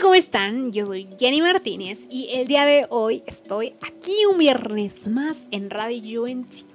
[0.00, 0.72] ¿Cómo están?
[0.72, 5.70] Yo soy Jenny Martínez y el día de hoy estoy aquí un viernes más en
[5.70, 6.73] Radio UNT.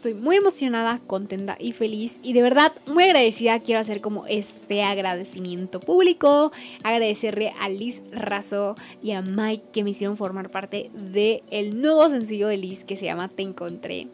[0.00, 3.60] Estoy muy emocionada, contenta y feliz y de verdad muy agradecida.
[3.60, 6.52] Quiero hacer como este agradecimiento público,
[6.82, 12.08] agradecerle a Liz Razo y a Mike que me hicieron formar parte del el nuevo
[12.08, 14.08] sencillo de Liz que se llama Te Encontré.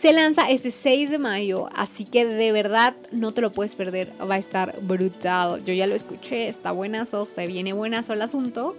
[0.00, 4.12] Se lanza este 6 de mayo, así que de verdad no te lo puedes perder,
[4.20, 5.64] va a estar brutal.
[5.64, 8.76] Yo ya lo escuché, está buenazo, se viene buenazo el asunto.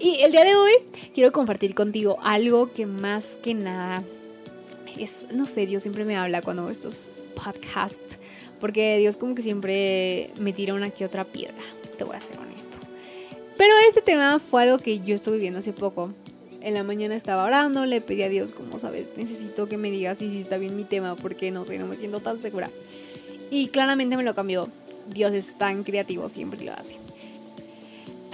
[0.00, 0.72] Y el día de hoy
[1.14, 4.02] quiero compartir contigo algo que más que nada
[4.98, 8.18] es, no sé, Dios siempre me habla cuando hago estos podcasts,
[8.60, 11.62] porque Dios como que siempre me tira una que otra piedra,
[11.96, 12.78] te voy a ser honesto.
[13.56, 16.12] Pero este tema fue algo que yo estuve viviendo hace poco.
[16.60, 20.18] En la mañana estaba orando, le pedí a Dios, como sabes, necesito que me digas
[20.18, 22.70] si, si está bien mi tema, porque no sé, no me siento tan segura.
[23.50, 24.68] Y claramente me lo cambió.
[25.08, 27.01] Dios es tan creativo, siempre lo hace.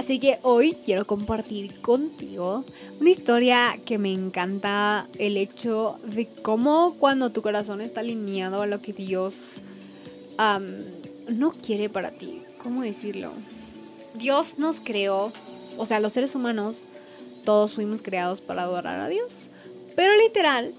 [0.08, 2.64] Así que hoy quiero compartir contigo
[2.98, 8.66] una historia que me encanta, el hecho de cómo cuando tu corazón está alineado a
[8.66, 9.38] lo que Dios
[11.28, 12.40] no quiere para ti.
[12.62, 13.32] ¿Cómo decirlo?
[14.14, 15.30] Dios nos creó,
[15.76, 16.86] o sea, los seres humanos,
[17.44, 19.34] todos fuimos creados para adorar a Dios.
[19.94, 20.72] Pero literal,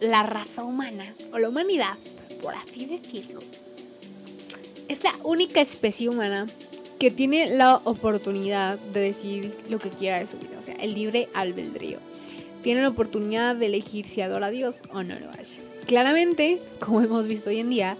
[0.00, 1.98] la raza humana, o la humanidad,
[2.40, 3.40] por así decirlo,
[4.88, 6.46] es la única especie humana
[7.00, 10.92] que tiene la oportunidad de decir lo que quiera de su vida, o sea, el
[10.92, 11.98] libre albedrío.
[12.62, 15.58] Tiene la oportunidad de elegir si adora a Dios o no lo hace.
[15.86, 17.96] Claramente, como hemos visto hoy en día,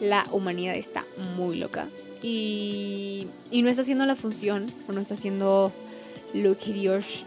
[0.00, 1.04] la humanidad está
[1.36, 1.88] muy loca
[2.22, 5.70] y, y no está haciendo la función o no está haciendo
[6.32, 7.26] lo que Dios,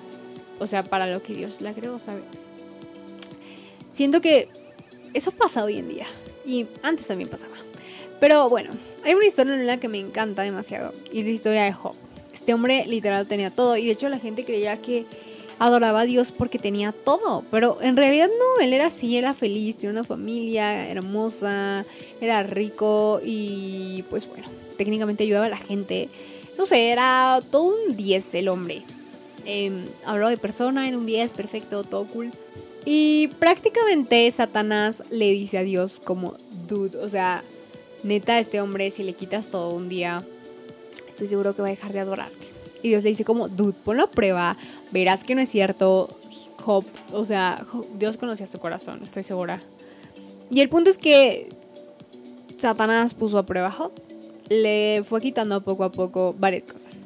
[0.57, 2.23] o sea, para lo que Dios la creó, ¿sabes?
[3.93, 4.49] Siento que
[5.13, 6.07] eso pasa hoy en día
[6.47, 7.57] y antes también pasaba.
[8.21, 8.69] Pero bueno,
[9.03, 11.95] hay una historia en la que me encanta demasiado y es la historia de Job.
[12.31, 15.05] Este hombre literal tenía todo y de hecho la gente creía que
[15.57, 19.77] adoraba a Dios porque tenía todo, pero en realidad no, él era así, era feliz,
[19.77, 21.83] tenía una familia hermosa,
[22.21, 26.07] era rico y pues bueno, técnicamente ayudaba a la gente.
[26.59, 28.83] No sé, era todo un 10 el hombre.
[29.47, 29.71] Eh,
[30.05, 32.31] habló de persona, era un 10, perfecto, todo cool.
[32.85, 36.35] Y prácticamente Satanás le dice a Dios como,
[36.67, 37.43] dude, o sea,
[38.03, 40.23] neta, este hombre, si le quitas todo un día,
[41.09, 42.47] estoy seguro que va a dejar de adorarte.
[42.81, 44.57] Y Dios le dice como, dude, ponlo a prueba,
[44.91, 46.09] verás que no es cierto.
[46.63, 47.65] Job, o sea,
[47.97, 49.61] Dios conocía su corazón, estoy segura.
[50.51, 51.49] Y el punto es que
[52.57, 53.91] Satanás puso a prueba a Job.
[54.49, 57.00] Le fue quitando poco a poco varias cosas.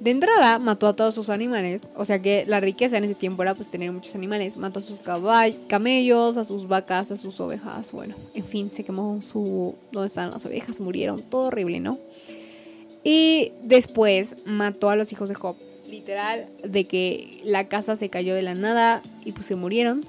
[0.00, 1.82] De entrada, mató a todos sus animales.
[1.96, 4.56] O sea que la riqueza en ese tiempo era pues tener muchos animales.
[4.56, 5.00] Mató a sus
[5.68, 7.92] camellos, a sus vacas, a sus ovejas.
[7.92, 9.74] Bueno, en fin, se quemó su...
[9.92, 10.80] ¿Dónde estaban las ovejas?
[10.80, 11.22] Murieron.
[11.22, 11.98] Todo horrible, ¿no?
[13.02, 15.56] Y después mató a los hijos de Job.
[15.88, 20.04] Literal, de que la casa se cayó de la nada y pues se murieron.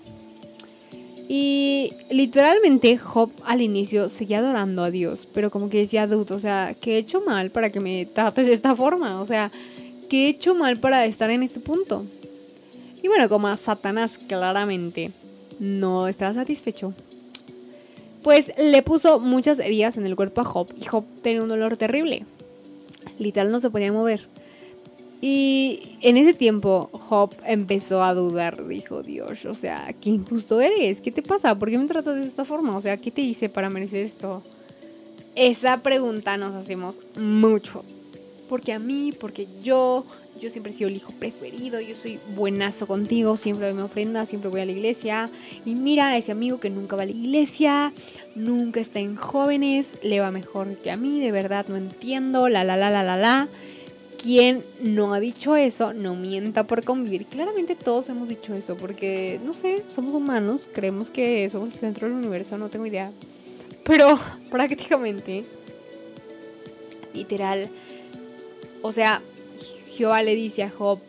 [1.29, 6.39] Y literalmente Job al inicio seguía adorando a Dios, pero como que decía, dude, o
[6.39, 9.19] sea, ¿qué he hecho mal para que me trates de esta forma?
[9.21, 9.51] O sea,
[10.09, 12.05] ¿qué he hecho mal para estar en este punto?
[13.01, 15.11] Y bueno, como a Satanás claramente
[15.59, 16.93] no estaba satisfecho,
[18.23, 21.77] pues le puso muchas heridas en el cuerpo a Job y Job tenía un dolor
[21.77, 22.25] terrible.
[23.19, 24.27] Literal no se podía mover.
[25.19, 31.01] Y en ese tiempo Job empezó a dudar, dijo Dios, o sea, qué injusto eres,
[31.01, 31.57] ¿qué te pasa?
[31.57, 32.77] ¿Por qué me tratas de esta forma?
[32.77, 34.43] O sea, ¿qué te hice para merecer esto?
[35.35, 37.83] Esa pregunta nos hacemos mucho.
[38.47, 40.05] Porque a mí, porque yo,
[40.41, 44.25] yo siempre he sido el hijo preferido, yo soy buenazo contigo, siempre doy mi ofrenda,
[44.25, 45.29] siempre voy a la iglesia.
[45.65, 47.91] Y mira a ese amigo que nunca va a la iglesia,
[48.35, 52.63] nunca está en jóvenes, le va mejor que a mí, de verdad no entiendo, la
[52.63, 53.47] la la la la la.
[54.21, 57.27] Quien no ha dicho eso no mienta por convivir.
[57.27, 62.07] Claramente todos hemos dicho eso porque, no sé, somos humanos, creemos que somos el centro
[62.07, 63.11] del universo, no tengo idea.
[63.83, 64.19] Pero
[64.51, 65.45] prácticamente,
[67.13, 67.69] literal,
[68.87, 69.21] o sea,
[69.91, 70.99] Jehová le dice a Job,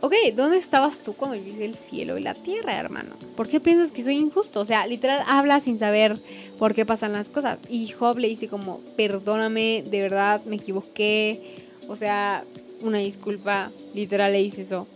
[0.00, 3.16] ok, ¿dónde estabas tú cuando yo hice el cielo y la tierra, hermano?
[3.36, 4.60] ¿Por qué piensas que soy injusto?
[4.60, 6.18] O sea, literal, habla sin saber
[6.58, 7.58] por qué pasan las cosas.
[7.68, 12.44] Y Job le dice como, perdóname, de verdad, me equivoqué o sea,
[12.80, 14.86] una disculpa, literal le hice eso.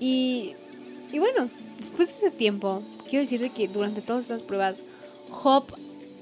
[0.00, 0.52] Y,
[1.12, 1.48] y bueno,
[1.78, 4.82] después de ese tiempo, quiero decirte que durante todas estas pruebas,
[5.30, 5.64] Job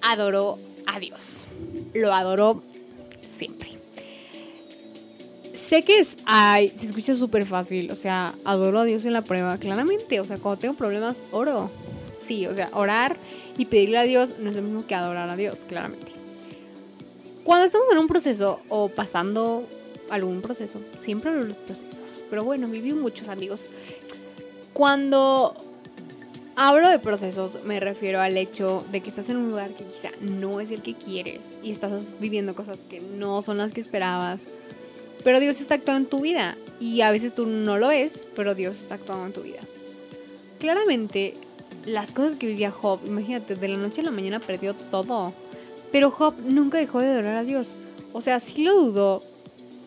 [0.02, 1.44] adoró a Dios.
[1.92, 2.62] Lo adoró
[3.26, 3.73] siempre.
[5.74, 9.22] Sé que es, ay, se escucha súper fácil, o sea, adoro a Dios en la
[9.22, 11.68] prueba, claramente, o sea, cuando tengo problemas, oro.
[12.22, 13.16] Sí, o sea, orar
[13.58, 16.12] y pedirle a Dios no es lo mismo que adorar a Dios, claramente.
[17.42, 19.66] Cuando estamos en un proceso o pasando
[20.10, 20.78] algún proceso.
[20.96, 22.22] Siempre hablo de los procesos.
[22.30, 23.68] Pero bueno, viví muchos amigos.
[24.74, 25.56] Cuando
[26.54, 30.12] hablo de procesos, me refiero al hecho de que estás en un lugar que quizá
[30.20, 34.42] no es el que quieres y estás viviendo cosas que no son las que esperabas.
[35.24, 38.54] Pero Dios está actuando en tu vida y a veces tú no lo ves, pero
[38.54, 39.60] Dios está actuando en tu vida.
[40.60, 41.34] Claramente,
[41.86, 45.32] las cosas que vivía Job, imagínate, de la noche a la mañana perdió todo.
[45.90, 47.76] Pero Job nunca dejó de adorar a Dios.
[48.12, 49.22] O sea, sí lo dudó.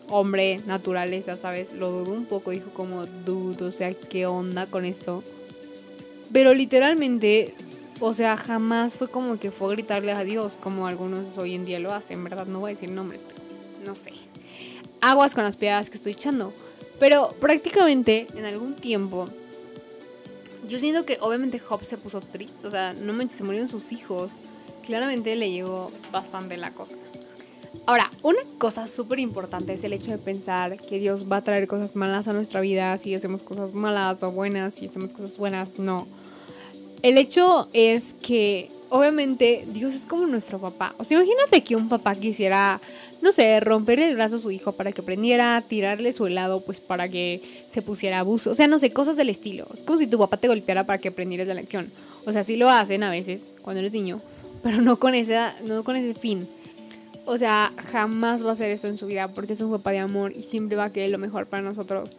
[0.08, 1.72] Hombre, naturaleza, ¿sabes?
[1.72, 5.22] Lo dudó un poco, dijo como, dudo, o sea, ¿qué onda con esto?
[6.32, 7.54] Pero literalmente,
[8.00, 11.66] o sea, jamás fue como que fue a gritarle a Dios, como algunos hoy en
[11.66, 12.46] día lo hacen, ¿verdad?
[12.46, 13.40] No voy a decir nombres, pero
[13.86, 14.12] no sé.
[15.00, 16.52] Aguas con las piedras que estoy echando.
[16.98, 19.28] Pero prácticamente en algún tiempo,
[20.68, 23.92] yo siento que obviamente Job se puso triste, o sea, no manches, se murieron sus
[23.92, 24.32] hijos
[24.88, 26.96] claramente le llegó bastante la cosa.
[27.84, 31.66] Ahora, una cosa súper importante es el hecho de pensar que Dios va a traer
[31.66, 35.78] cosas malas a nuestra vida si hacemos cosas malas o buenas, si hacemos cosas buenas,
[35.78, 36.06] no.
[37.02, 40.94] El hecho es que obviamente Dios es como nuestro papá.
[40.98, 42.80] O sea, imagínate que un papá quisiera,
[43.22, 46.80] no sé, romperle el brazo a su hijo para que aprendiera, tirarle su helado pues
[46.80, 47.40] para que
[47.72, 48.50] se pusiera abuso.
[48.50, 49.66] O sea, no sé, cosas del estilo.
[49.74, 51.90] Es como si tu papá te golpeara para que aprendieras la lección.
[52.26, 54.20] O sea, sí lo hacen a veces cuando eres niño
[54.62, 56.48] pero no con ese, no con ese fin.
[57.24, 59.98] O sea, jamás va a hacer eso en su vida porque es un papá de
[59.98, 62.16] amor y siempre va a querer lo mejor para nosotros.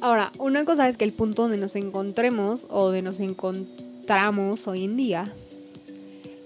[0.00, 4.84] Ahora, una cosa es que el punto donde nos encontremos o donde nos encontramos hoy
[4.84, 5.32] en día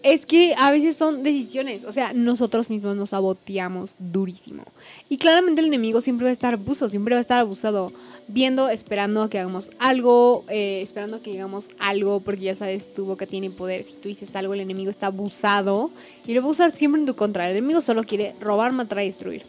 [0.02, 4.64] es que a veces son decisiones, o sea, nosotros mismos nos saboteamos durísimo.
[5.08, 7.92] Y claramente el enemigo siempre va a estar abuso, siempre va a estar abusado,
[8.28, 12.92] viendo, esperando a que hagamos algo, eh, esperando a que hagamos algo, porque ya sabes,
[12.92, 13.84] tu boca tiene poder.
[13.84, 15.90] Si tú dices algo, el enemigo está abusado
[16.26, 17.48] y lo va a usar siempre en tu contra.
[17.48, 19.42] El enemigo solo quiere robar, matar y destruir.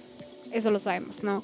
[0.52, 1.44] Eso lo sabemos, ¿no?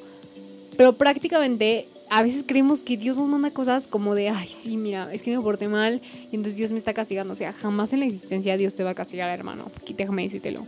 [0.78, 5.14] Pero prácticamente a veces creemos que Dios nos manda cosas como de, ay, sí, mira,
[5.14, 6.02] es que me porté mal
[6.32, 7.34] y entonces Dios me está castigando.
[7.34, 9.72] O sea, jamás en la existencia Dios te va a castigar, hermano.
[9.82, 10.66] Aquí déjame decírtelo.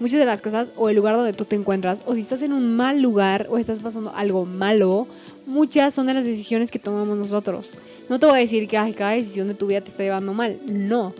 [0.00, 2.52] Muchas de las cosas, o el lugar donde tú te encuentras, o si estás en
[2.52, 5.06] un mal lugar, o estás pasando algo malo,
[5.46, 7.70] muchas son de las decisiones que tomamos nosotros.
[8.08, 10.34] No te voy a decir que ay, cada decisión de tu vida te está llevando
[10.34, 10.58] mal.
[10.66, 11.14] No.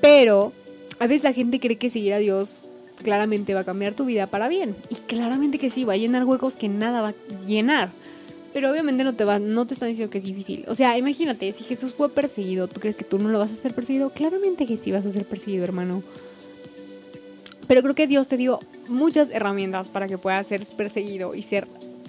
[0.00, 0.52] Pero
[0.98, 2.62] a veces la gente cree que seguir a Dios
[3.02, 4.74] claramente va a cambiar tu vida para bien.
[4.90, 7.90] Y claramente que sí, va a llenar huecos que nada va a llenar.
[8.56, 10.64] Pero obviamente no te va, no te están diciendo que es difícil.
[10.66, 13.56] O sea, imagínate, si Jesús fue perseguido, ¿tú crees que tú no lo vas a
[13.56, 14.08] ser perseguido?
[14.08, 16.02] Claramente que sí vas a ser perseguido, hermano.
[17.68, 18.58] Pero creo que Dios te dio
[18.88, 21.68] muchas herramientas para que puedas ser perseguido y ser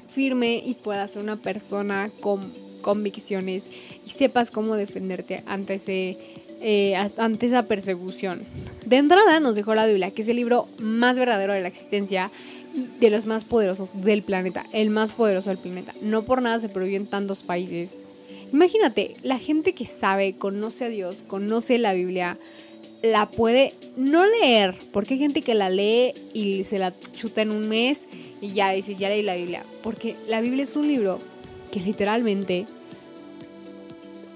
[0.09, 2.39] firme y puedas ser una persona con
[2.79, 3.69] convicciones
[4.05, 6.17] y sepas cómo defenderte ante, ese,
[6.61, 8.43] eh, ante esa persecución.
[8.85, 12.31] De entrada nos dejó la Biblia, que es el libro más verdadero de la existencia
[12.99, 15.93] de los más poderosos del planeta, el más poderoso del planeta.
[16.01, 17.95] No por nada se prohibió en tantos países.
[18.53, 22.37] Imagínate, la gente que sabe, conoce a Dios, conoce la Biblia,
[23.01, 27.51] la puede no leer, porque hay gente que la lee y se la chuta en
[27.51, 28.03] un mes
[28.41, 29.63] y ya dice, ya leí la Biblia.
[29.81, 31.19] Porque la Biblia es un libro
[31.71, 32.65] que literalmente,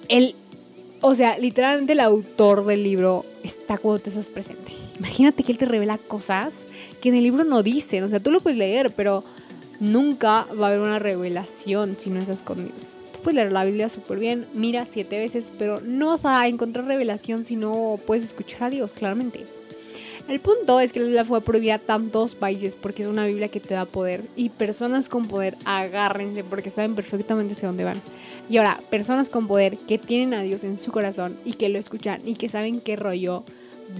[0.10, 0.36] el,
[1.00, 4.74] o sea, literalmente el autor del libro está cuando te estás presente.
[5.02, 6.54] Imagínate que él te revela cosas
[7.02, 8.04] que en el libro no dicen.
[8.04, 9.24] O sea, tú lo puedes leer, pero
[9.80, 12.90] nunca va a haber una revelación si no estás con Dios.
[13.12, 16.86] Tú puedes leer la Biblia súper bien, mira siete veces, pero no vas a encontrar
[16.86, 19.44] revelación si no puedes escuchar a Dios, claramente.
[20.28, 23.48] El punto es que la Biblia fue prohibida a tantos países porque es una Biblia
[23.48, 24.22] que te da poder.
[24.36, 28.04] Y personas con poder, agárrense porque saben perfectamente hacia dónde van.
[28.52, 31.80] Y ahora, personas con poder que tienen a Dios en su corazón y que lo
[31.80, 33.44] escuchan y que saben qué rollo,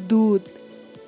[0.08, 0.61] dude,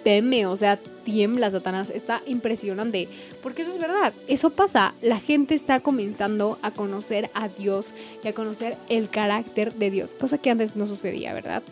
[0.04, 3.08] teme, o sea, tiembla Satanás, está impresionante,
[3.42, 7.94] porque eso es verdad, eso pasa, la gente está comenzando a conocer a Dios
[8.24, 11.64] y a conocer el carácter de Dios, cosa que antes no sucedía, ¿verdad?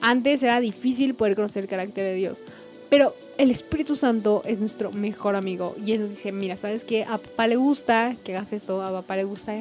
[0.00, 2.42] Antes era difícil poder conocer el carácter de Dios,
[2.90, 7.04] pero el Espíritu Santo es nuestro mejor amigo y él nos dice, mira, ¿sabes qué?
[7.04, 9.60] A papá le gusta que hagas esto, a papá le gusta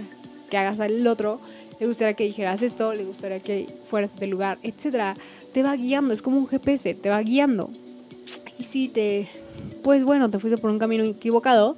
[0.49, 1.41] que hagas el otro,
[1.79, 5.13] le gustaría que dijeras esto, le gustaría que fueras a este lugar, etcétera.
[5.53, 7.69] Te va guiando, es como un GPS, te va guiando.
[8.59, 9.27] Y si te,
[9.83, 11.75] pues bueno, te fuiste por un camino equivocado,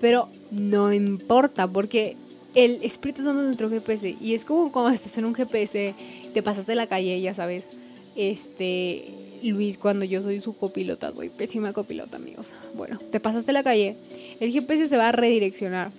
[0.00, 2.16] pero no importa porque
[2.54, 5.94] el Espíritu Santo es nuestro GPS y es como cuando estás en un GPS,
[6.34, 7.68] te pasaste la calle, ya sabes,
[8.14, 9.06] este,
[9.42, 12.48] Luis, cuando yo soy su copilota, soy pésima copilota, amigos.
[12.74, 13.96] Bueno, te pasaste la calle,
[14.40, 15.90] el GPS se va a redireccionar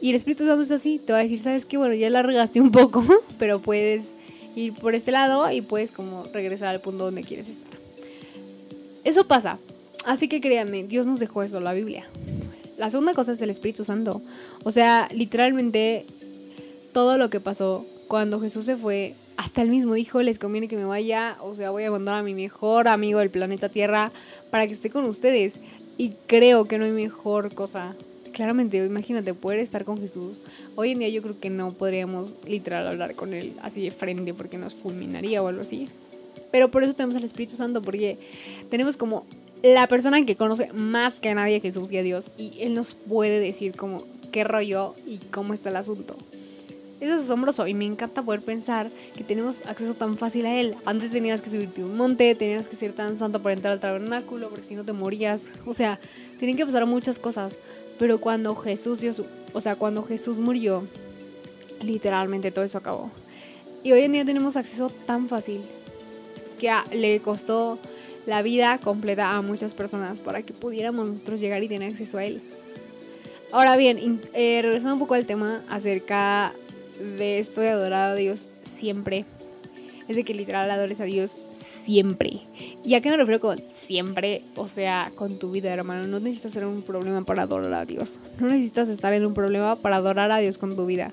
[0.00, 2.60] y el Espíritu Santo es así, te va a decir, sabes que bueno, ya largaste
[2.60, 3.04] un poco,
[3.38, 4.08] pero puedes
[4.54, 7.75] ir por este lado y puedes como regresar al punto donde quieres estar.
[9.06, 9.60] Eso pasa.
[10.04, 12.04] Así que créanme, Dios nos dejó eso, la Biblia.
[12.76, 14.20] La segunda cosa es el Espíritu Santo.
[14.64, 16.04] O sea, literalmente
[16.92, 20.76] todo lo que pasó cuando Jesús se fue, hasta él mismo dijo, les conviene que
[20.76, 24.10] me vaya, o sea, voy a abandonar a mi mejor amigo del planeta Tierra
[24.50, 25.60] para que esté con ustedes.
[25.96, 27.94] Y creo que no hay mejor cosa.
[28.32, 30.38] Claramente, imagínate poder estar con Jesús.
[30.74, 34.34] Hoy en día yo creo que no podríamos literal hablar con él así de frente
[34.34, 35.86] porque nos fulminaría o algo así.
[36.50, 38.18] Pero por eso tenemos al Espíritu Santo, porque
[38.70, 39.26] tenemos como
[39.62, 42.30] la persona que conoce más que nadie a Jesús y a Dios.
[42.38, 46.16] Y Él nos puede decir como qué rollo y cómo está el asunto.
[47.00, 50.76] Eso es asombroso y me encanta poder pensar que tenemos acceso tan fácil a Él.
[50.86, 54.48] Antes tenías que subirte un monte, tenías que ser tan santo para entrar al tabernáculo,
[54.48, 55.50] porque si no te morías.
[55.66, 56.00] O sea,
[56.38, 57.56] tienen que pasar muchas cosas.
[57.98, 60.86] Pero cuando Jesús dio su, o sea, cuando Jesús murió,
[61.82, 63.10] literalmente todo eso acabó.
[63.82, 65.60] Y hoy en día tenemos acceso tan fácil
[66.56, 67.78] que le costó
[68.26, 72.24] la vida completa a muchas personas para que pudiéramos nosotros llegar y tener acceso a
[72.24, 72.42] Él.
[73.52, 76.52] Ahora bien, eh, regresando un poco al tema acerca
[77.18, 78.48] de esto de adorar a Dios
[78.78, 79.24] siempre,
[80.08, 81.36] es de que literal adores a Dios
[81.84, 82.40] siempre.
[82.84, 84.42] ¿Y a qué me refiero con siempre?
[84.56, 86.06] O sea, con tu vida, hermano.
[86.06, 88.18] No necesitas ser un problema para adorar a Dios.
[88.40, 91.12] No necesitas estar en un problema para adorar a Dios con tu vida.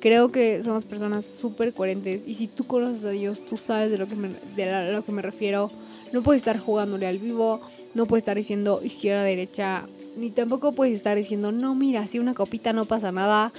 [0.00, 3.98] Creo que somos personas súper coherentes y si tú conoces a Dios, tú sabes de
[3.98, 5.72] lo que me, de lo que me refiero.
[6.12, 7.60] No puedes estar jugándole al vivo,
[7.94, 9.86] no puedes estar diciendo izquierda, derecha,
[10.16, 13.52] ni tampoco puedes estar diciendo, no, mira, si una copita no pasa nada,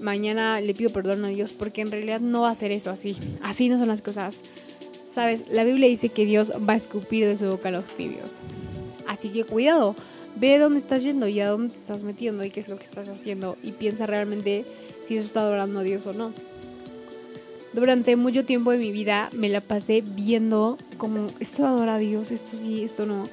[0.00, 3.16] mañana le pido perdón a Dios, porque en realidad no va a ser eso así.
[3.42, 4.38] Así no son las cosas.
[5.14, 8.32] Sabes, la Biblia dice que Dios va a escupir de su boca los tibios.
[9.06, 9.96] Así que cuidado,
[10.36, 12.84] ve dónde estás yendo y a dónde te estás metiendo y qué es lo que
[12.84, 14.64] estás haciendo y piensa realmente
[15.10, 16.32] si eso está adorando a Dios o no.
[17.72, 22.30] Durante mucho tiempo de mi vida me la pasé viendo como esto adora a Dios,
[22.30, 23.28] esto sí, esto no.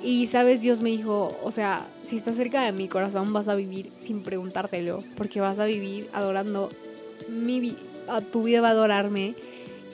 [0.00, 3.56] Y sabes, Dios me dijo, o sea, si estás cerca de mi corazón vas a
[3.56, 6.70] vivir sin preguntártelo, porque vas a vivir adorando
[7.28, 7.74] mi
[8.06, 9.34] a tu vida va a adorarme,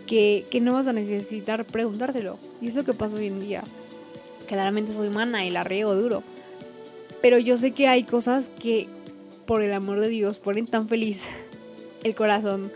[0.06, 2.38] que, que no vas a necesitar preguntártelo.
[2.60, 3.64] Y es lo que pasa hoy en día.
[4.46, 6.22] Claramente soy humana y la riego duro.
[7.22, 8.88] Pero yo sé que hay cosas que,
[9.46, 11.20] por el amor de Dios, ponen tan feliz
[12.02, 12.70] el corazón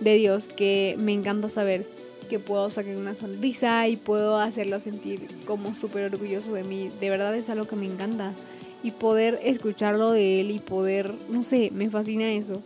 [0.00, 1.86] de Dios que me encanta saber
[2.28, 6.90] que puedo sacar una sonrisa y puedo hacerlo sentir como súper orgulloso de mí.
[7.00, 8.32] De verdad es algo que me encanta.
[8.82, 12.62] Y poder escucharlo de él y poder, no sé, me fascina eso.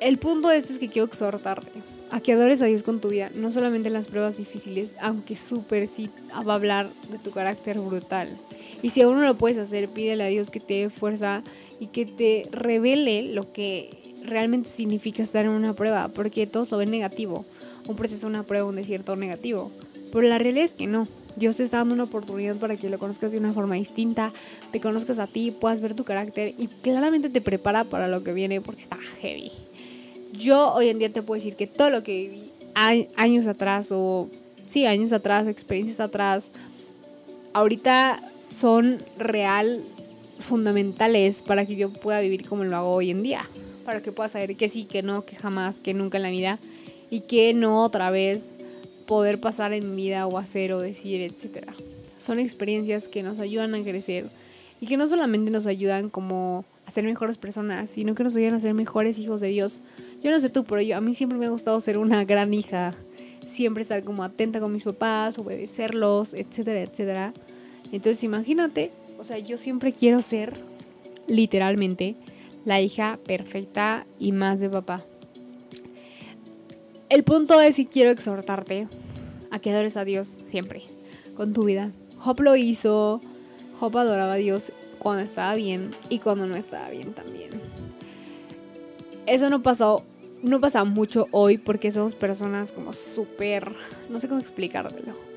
[0.00, 1.70] El punto de esto es que quiero exhortarte
[2.10, 5.36] a que adores a Dios con tu vida, no solamente en las pruebas difíciles, aunque
[5.36, 6.10] súper sí
[6.46, 8.28] va a hablar de tu carácter brutal.
[8.84, 11.42] Y si aún no lo puedes hacer, pídele a Dios que te dé fuerza
[11.80, 13.88] y que te revele lo que
[14.26, 17.46] realmente significa estar en una prueba, porque todos lo ven negativo.
[17.88, 19.70] Un proceso, una prueba, un desierto negativo.
[20.12, 21.08] Pero la realidad es que no.
[21.34, 24.34] Dios te está dando una oportunidad para que lo conozcas de una forma distinta,
[24.70, 28.34] te conozcas a ti, puedas ver tu carácter y claramente te prepara para lo que
[28.34, 29.50] viene porque está heavy.
[30.32, 32.50] Yo hoy en día te puedo decir que todo lo que viví
[33.16, 34.28] años atrás o
[34.66, 36.52] sí, años atrás, experiencias atrás,
[37.54, 38.20] ahorita
[38.56, 39.82] son real
[40.38, 43.42] fundamentales para que yo pueda vivir como lo hago hoy en día
[43.84, 46.58] para que puedas saber que sí, que no, que jamás, que nunca en la vida
[47.10, 48.52] y que no otra vez
[49.06, 51.68] poder pasar en vida o hacer o decir, etc.
[52.18, 54.30] Son experiencias que nos ayudan a crecer
[54.80, 58.54] y que no solamente nos ayudan como a ser mejores personas, sino que nos ayudan
[58.54, 59.80] a ser mejores hijos de Dios.
[60.22, 62.52] Yo no sé tú, pero yo, a mí siempre me ha gustado ser una gran
[62.54, 62.94] hija,
[63.46, 67.34] siempre estar como atenta con mis papás, obedecerlos, etcétera, etcétera.
[67.94, 70.52] Entonces imagínate, o sea, yo siempre quiero ser,
[71.28, 72.16] literalmente,
[72.64, 75.04] la hija perfecta y más de papá.
[77.08, 78.88] El punto es si quiero exhortarte
[79.52, 80.82] a que adores a Dios siempre,
[81.36, 81.92] con tu vida.
[82.18, 83.20] Job lo hizo,
[83.78, 87.50] Job adoraba a Dios cuando estaba bien y cuando no estaba bien también.
[89.26, 90.02] Eso no pasó,
[90.42, 93.72] no pasa mucho hoy porque somos personas como súper,
[94.08, 95.33] no sé cómo explicártelo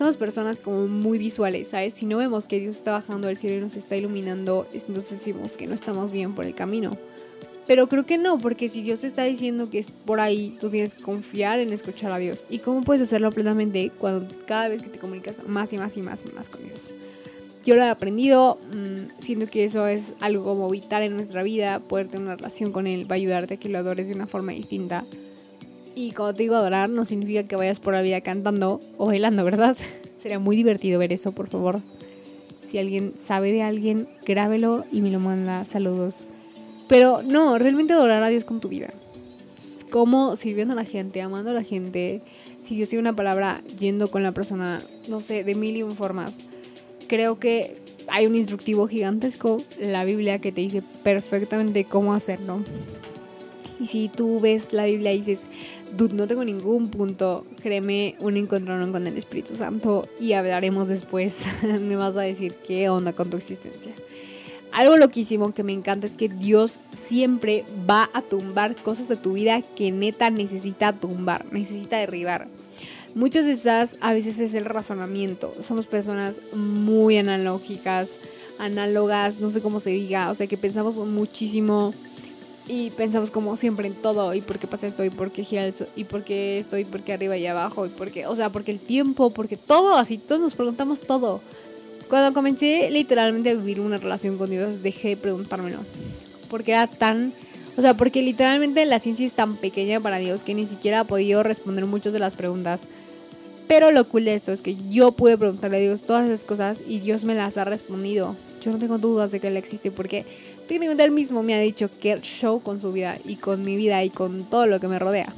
[0.00, 1.92] somos personas como muy visuales, ¿sabes?
[1.92, 5.58] Si no vemos que Dios está bajando del cielo y nos está iluminando, entonces decimos
[5.58, 6.96] que no estamos bien por el camino.
[7.66, 10.70] Pero creo que no, porque si Dios te está diciendo que es por ahí, tú
[10.70, 12.46] tienes que confiar en escuchar a Dios.
[12.48, 16.00] ¿Y cómo puedes hacerlo plenamente cuando cada vez que te comunicas más y más y
[16.00, 16.92] más y más con Dios?
[17.66, 21.78] Yo lo he aprendido, mm, siento que eso es algo como vital en nuestra vida,
[21.78, 24.26] poder tener una relación con Él va a ayudarte a que lo adores de una
[24.26, 25.04] forma distinta.
[25.94, 29.44] Y cuando te digo adorar, no significa que vayas por la vida cantando o bailando,
[29.44, 29.76] ¿verdad?
[30.22, 31.80] Sería muy divertido ver eso, por favor.
[32.70, 35.64] Si alguien sabe de alguien, grábelo y me lo manda.
[35.64, 36.24] Saludos.
[36.88, 38.92] Pero no, realmente adorar a Dios con tu vida.
[39.90, 42.22] Como sirviendo a la gente, amando a la gente.
[42.64, 45.96] Si Dios tiene una palabra, yendo con la persona, no sé, de mil y un
[45.96, 46.38] formas.
[47.08, 47.76] Creo que
[48.08, 52.60] hay un instructivo gigantesco, la Biblia, que te dice perfectamente cómo hacerlo.
[53.80, 55.40] Y si tú ves la Biblia y dices,
[55.96, 61.38] dude, no tengo ningún punto, créeme, un encontrón con el Espíritu Santo y hablaremos después.
[61.80, 63.92] me vas a decir qué onda con tu existencia.
[64.72, 69.32] Algo loquísimo que me encanta es que Dios siempre va a tumbar cosas de tu
[69.32, 72.46] vida que neta necesita tumbar, necesita derribar.
[73.16, 75.52] Muchas de estas a veces es el razonamiento.
[75.58, 78.20] Somos personas muy analógicas,
[78.60, 81.92] análogas, no sé cómo se diga, o sea que pensamos muchísimo
[82.70, 85.64] y pensamos como siempre en todo y por qué pasa esto y por qué gira
[85.64, 88.50] el y por qué estoy, por qué arriba y abajo y por qué, o sea,
[88.50, 91.40] porque el tiempo, porque todo, así todos nos preguntamos todo.
[92.08, 95.78] Cuando comencé literalmente a vivir una relación con Dios, dejé de preguntármelo.
[96.48, 97.32] Porque era tan...
[97.76, 101.04] O sea, porque literalmente la ciencia es tan pequeña para Dios que ni siquiera ha
[101.04, 102.80] podido responder muchas de las preguntas.
[103.68, 106.78] Pero lo cool de esto es que yo pude preguntarle a Dios todas esas cosas
[106.86, 108.36] y Dios me las ha respondido.
[108.60, 110.24] Yo no tengo dudas de que Él existe porque
[110.68, 114.04] técnicamente Él mismo me ha dicho que show con su vida y con mi vida
[114.04, 115.32] y con todo lo que me rodea.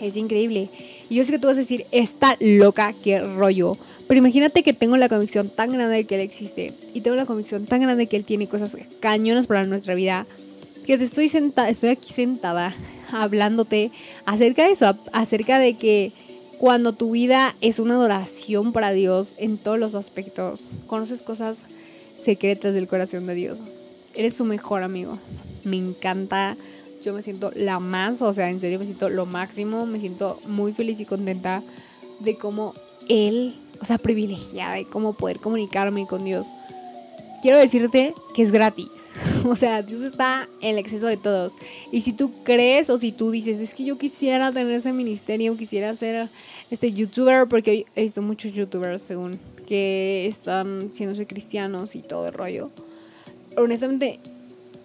[0.00, 0.68] Es increíble.
[1.08, 3.76] Y yo sé que tú vas a decir, está loca, qué rollo.
[4.06, 7.26] Pero imagínate que tengo la convicción tan grande de que Él existe y tengo la
[7.26, 10.26] convicción tan grande de que Él tiene cosas cañonas para nuestra vida,
[10.86, 12.74] que te estoy, sentada, estoy aquí sentada
[13.12, 13.92] hablándote
[14.24, 16.12] acerca de eso, acerca de que
[16.58, 21.58] cuando tu vida es una adoración para Dios en todos los aspectos, conoces cosas
[22.24, 23.62] secretas del corazón de Dios.
[24.14, 25.18] Eres su mejor amigo.
[25.64, 26.56] Me encanta.
[27.04, 29.86] Yo me siento la más, o sea, en serio me siento lo máximo.
[29.86, 31.62] Me siento muy feliz y contenta
[32.20, 32.74] de cómo
[33.08, 36.48] Él o sea, privilegiada y cómo poder comunicarme con Dios.
[37.42, 38.88] Quiero decirte que es gratis.
[39.46, 41.54] O sea, Dios está en el exceso de todos.
[41.90, 45.56] Y si tú crees o si tú dices, es que yo quisiera tener ese ministerio,
[45.56, 46.28] quisiera ser
[46.70, 52.34] este youtuber, porque he visto muchos youtubers según que están siendo cristianos y todo el
[52.34, 52.70] rollo.
[53.56, 54.20] Honestamente,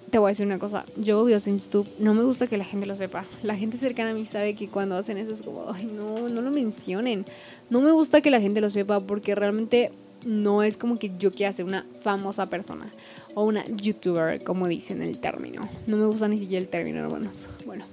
[0.09, 2.63] te voy a decir una cosa, yo veo en YouTube, no me gusta que la
[2.63, 3.25] gente lo sepa.
[3.43, 6.41] La gente cercana a mí sabe que cuando hacen eso es como, ay, no, no
[6.41, 7.25] lo mencionen.
[7.69, 9.91] No me gusta que la gente lo sepa porque realmente
[10.25, 12.91] no es como que yo quiera ser una famosa persona
[13.33, 15.67] o una youtuber, como dicen el término.
[15.87, 17.47] No me gusta ni siquiera el término, hermanos.
[17.65, 17.85] Bueno,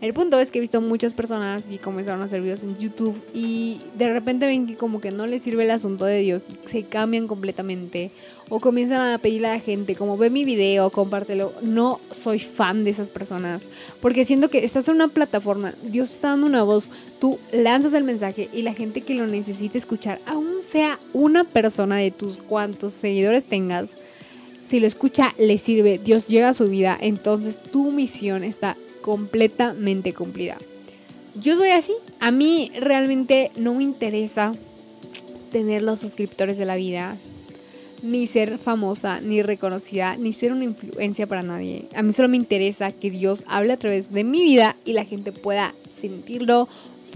[0.00, 3.20] el punto es que he visto muchas personas y comenzaron a hacer videos en YouTube
[3.34, 6.84] y de repente ven que como que no les sirve el asunto de Dios se
[6.84, 8.12] cambian completamente
[8.48, 11.52] o comienzan a pedirle a la gente como ve mi video, compártelo.
[11.62, 13.66] No soy fan de esas personas
[14.00, 18.04] porque siento que estás en una plataforma, Dios está dando una voz, tú lanzas el
[18.04, 22.92] mensaje y la gente que lo necesite escuchar, aún sea una persona de tus cuantos
[22.92, 23.90] seguidores tengas,
[24.68, 30.12] si lo escucha, le sirve, Dios llega a su vida, entonces tu misión está completamente
[30.12, 30.58] cumplida.
[31.40, 31.94] Yo soy así.
[32.20, 34.52] A mí realmente no me interesa
[35.50, 37.16] tener los suscriptores de la vida,
[38.02, 41.86] ni ser famosa, ni reconocida, ni ser una influencia para nadie.
[41.94, 45.04] A mí solo me interesa que Dios hable a través de mi vida y la
[45.04, 46.68] gente pueda sentirlo,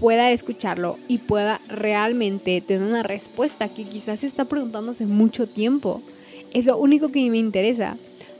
[0.03, 5.47] pueda escucharlo y pueda realmente tener una respuesta que quizás se está preguntando hace mucho
[5.47, 6.01] tiempo.
[6.51, 7.95] Es lo único que me interesa.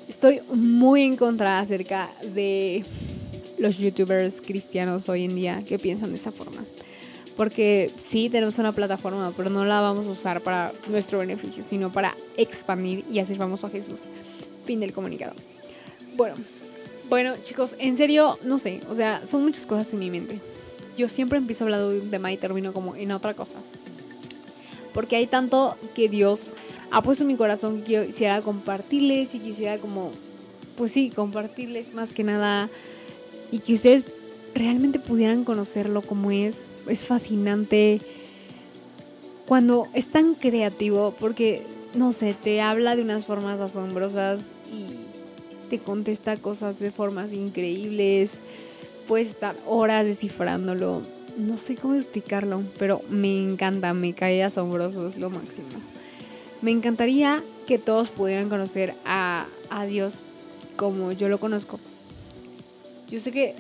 [0.09, 2.83] Estoy muy en contra acerca de
[3.57, 6.65] los youtubers cristianos hoy en día que piensan de esta forma.
[7.37, 11.93] Porque sí tenemos una plataforma, pero no la vamos a usar para nuestro beneficio, sino
[11.93, 14.01] para expandir y hacer famoso a Jesús.
[14.65, 15.33] Fin del comunicado.
[16.17, 16.35] Bueno,
[17.07, 20.41] bueno chicos, en serio, no sé, o sea, son muchas cosas en mi mente.
[20.97, 23.57] Yo siempre empiezo hablando de un tema y termino como en otra cosa.
[24.93, 26.51] Porque hay tanto que Dios
[26.91, 30.11] ha puesto en mi corazón que quisiera compartirles y quisiera como,
[30.77, 32.69] pues sí, compartirles más que nada
[33.51, 34.05] y que ustedes
[34.53, 36.59] realmente pudieran conocerlo como es.
[36.87, 38.01] Es fascinante
[39.45, 41.63] cuando es tan creativo porque,
[41.95, 45.03] no sé, te habla de unas formas asombrosas y
[45.69, 48.37] te contesta cosas de formas increíbles.
[49.07, 51.01] Puedes estar horas descifrándolo.
[51.37, 55.67] No sé cómo explicarlo, pero me encanta, me cae asombroso, es lo máximo.
[56.61, 60.21] Me encantaría que todos pudieran conocer a, a Dios
[60.75, 61.79] como yo lo conozco,
[63.09, 63.55] yo sé que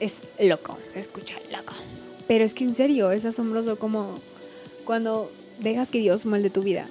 [0.00, 1.74] es loco, se escucha loco.
[2.26, 4.18] Pero es que en serio, es asombroso como
[4.86, 6.86] cuando dejas que Dios molde tu vida.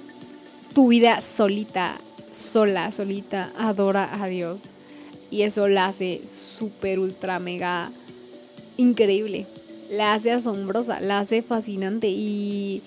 [0.72, 1.98] Tu vida solita,
[2.32, 4.62] sola, solita, adora a Dios.
[5.30, 6.22] Y eso la hace
[6.58, 7.90] súper, ultra, mega
[8.76, 9.46] increíble.
[9.90, 12.82] La hace asombrosa, la hace fascinante y,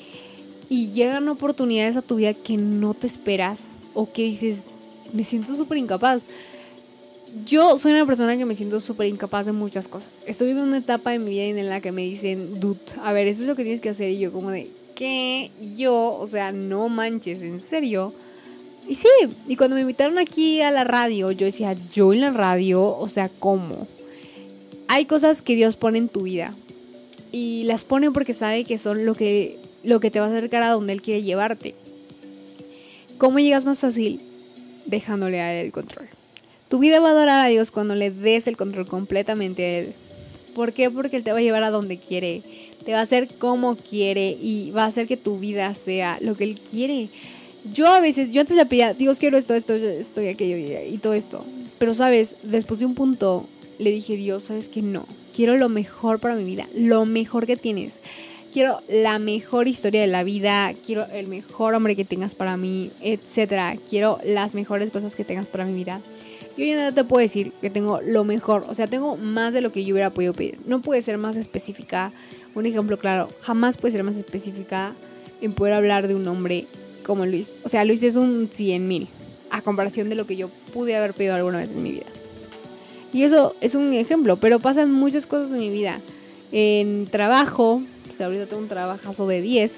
[0.69, 3.61] y llegan oportunidades a tu vida que no te esperas
[3.93, 4.61] o que dices,
[5.13, 6.23] me siento súper incapaz
[7.45, 10.09] yo soy una persona que me siento súper incapaz de muchas cosas.
[10.25, 13.27] Estoy viviendo una etapa de mi vida en la que me dicen, dude, a ver,
[13.27, 14.09] eso es lo que tienes que hacer.
[14.11, 15.51] Y yo como de, ¿qué?
[15.75, 18.13] Yo, o sea, no manches, en serio.
[18.87, 19.07] Y sí,
[19.47, 23.07] y cuando me invitaron aquí a la radio, yo decía, yo en la radio, o
[23.07, 23.87] sea, ¿cómo?
[24.87, 26.53] Hay cosas que Dios pone en tu vida.
[27.31, 30.63] Y las pone porque sabe que son lo que, lo que te va a acercar
[30.63, 31.75] a donde Él quiere llevarte.
[33.17, 34.21] ¿Cómo llegas más fácil?
[34.85, 36.07] Dejándole a Él el control.
[36.67, 39.93] Tu vida va a adorar a Dios cuando le des el control completamente a Él.
[40.53, 40.91] ¿Por qué?
[40.91, 42.43] Porque Él te va a llevar a donde quiere.
[42.85, 46.35] Te va a hacer como quiere y va a hacer que tu vida sea lo
[46.35, 47.09] que Él quiere.
[47.71, 51.13] Yo a veces, yo antes le pedía, Dios quiero esto, esto, esto aquello y todo
[51.13, 51.45] esto.
[51.79, 53.47] Pero sabes, después de un punto
[53.79, 55.05] le dije, Dios, sabes que no.
[55.35, 57.93] Quiero lo mejor para mi vida, lo mejor que tienes.
[58.51, 62.91] Quiero la mejor historia de la vida, quiero el mejor hombre que tengas para mí,
[63.01, 63.77] etcétera.
[63.89, 66.01] Quiero las mejores cosas que tengas para mi vida.
[66.55, 69.53] Y hoy en día te puedo decir que tengo lo mejor, o sea, tengo más
[69.53, 70.59] de lo que yo hubiera podido pedir.
[70.67, 72.11] No puede ser más específica.
[72.53, 74.93] Un ejemplo claro, jamás puede ser más específica
[75.41, 76.67] en poder hablar de un hombre
[77.03, 77.51] como Luis.
[77.63, 79.07] O sea, Luis es un 100 mil
[79.49, 82.05] a comparación de lo que yo pude haber pedido alguna vez en mi vida.
[83.13, 85.99] Y eso es un ejemplo, pero pasan muchas cosas en mi vida.
[86.51, 89.77] En trabajo, pues ahorita tengo un trabajazo de 10.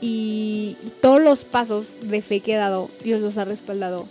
[0.00, 4.08] Y, y todos los pasos de fe que he dado, Dios los ha respaldado.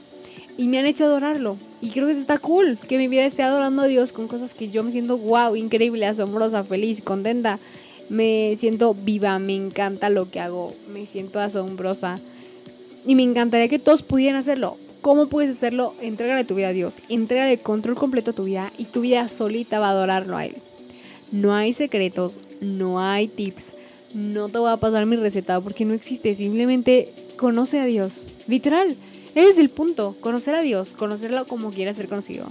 [0.57, 1.57] Y me han hecho adorarlo.
[1.81, 4.53] Y creo que eso está cool, que mi vida esté adorando a Dios con cosas
[4.53, 7.59] que yo me siento wow, increíble, asombrosa, feliz, contenta
[8.09, 12.19] me siento viva, me encanta lo que hago, me siento asombrosa
[13.05, 14.77] y me encantaría que todos pudieran hacerlo.
[15.01, 15.93] ¿Cómo puedes hacerlo?
[16.01, 19.79] Entrégale tu vida a Dios, entrégale control completo a tu vida y tu vida solita
[19.79, 20.55] va a adorarlo a Él.
[21.31, 23.73] No hay secretos, no hay tips,
[24.13, 28.23] no te voy a pasar mi receta porque no existe, simplemente conoce a Dios.
[28.47, 28.95] Literal,
[29.35, 32.47] ese es el punto, conocer a Dios, conocerlo como quiera ser conocido.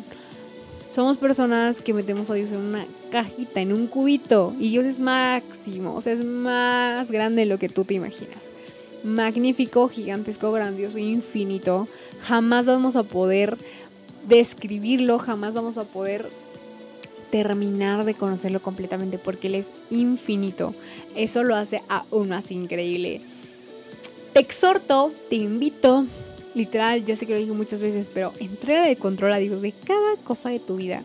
[0.97, 4.55] Somos personas que metemos a Dios en una cajita, en un cubito.
[4.59, 8.45] Y Dios es máximo, o sea, es más grande de lo que tú te imaginas.
[9.05, 11.87] Magnífico, gigantesco, grandioso, infinito.
[12.23, 13.59] Jamás vamos a poder
[14.27, 16.31] describirlo, jamás vamos a poder
[17.31, 20.75] terminar de conocerlo completamente porque Él es infinito.
[21.15, 23.21] Eso lo hace aún más increíble.
[24.33, 26.07] Te exhorto, te invito
[26.57, 29.73] literal, ya sé que lo dije muchas veces, pero entrega de control a Dios de
[29.73, 31.03] cada cosa de tu vida.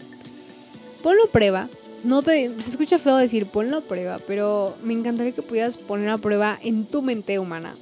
[1.04, 1.68] Ponlo a prueba.
[2.04, 6.10] No te, se escucha feo decir ponlo a prueba, pero me encantaría que pudieras poner
[6.10, 7.76] a prueba en tu mente humana.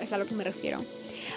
[0.00, 0.82] Es a lo que me refiero.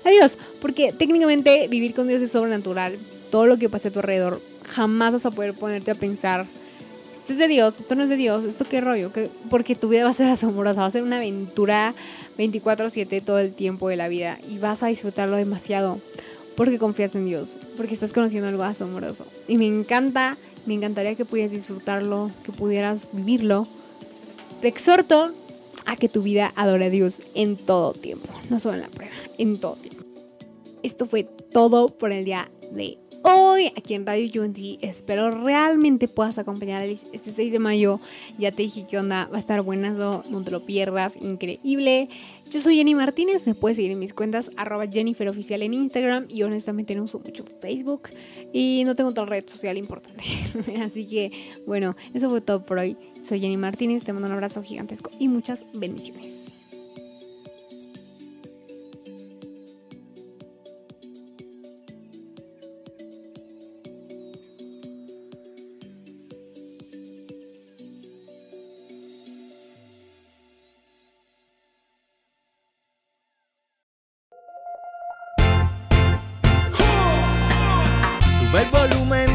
[0.05, 2.97] Adiós, porque técnicamente vivir con Dios es sobrenatural.
[3.29, 6.47] Todo lo que pase a tu alrededor, jamás vas a poder ponerte a pensar
[7.23, 9.09] esto es de Dios, esto no es de Dios, esto qué rollo,
[9.49, 11.93] porque tu vida va a ser asombrosa, va a ser una aventura
[12.37, 16.01] 24/7 todo el tiempo de la vida y vas a disfrutarlo demasiado
[16.57, 19.25] porque confías en Dios, porque estás conociendo algo asombroso.
[19.47, 23.67] Y me encanta, me encantaría que pudieras disfrutarlo, que pudieras vivirlo.
[24.59, 25.31] Te exhorto
[25.85, 29.13] a que tu vida adore a Dios en todo tiempo, no solo en la prueba,
[29.37, 30.03] en todo tiempo.
[30.83, 34.57] Esto fue todo por el día de hoy aquí en Radio UNT.
[34.81, 37.99] Espero realmente puedas acompañar a Alice este 6 de mayo.
[38.37, 42.09] Ya te dije que onda, va a estar buenazo, no te lo pierdas, increíble.
[42.49, 46.25] Yo soy Jenny Martínez, me puedes seguir en mis cuentas arroba Jennifer Oficial en Instagram
[46.29, 48.09] y honestamente no uso mucho Facebook
[48.51, 50.23] y no tengo otra red social importante.
[50.81, 51.31] Así que
[51.65, 52.97] bueno, eso fue todo por hoy.
[53.27, 56.42] Soy Jenny Martínez, te mando un abrazo gigantesco y muchas bendiciones.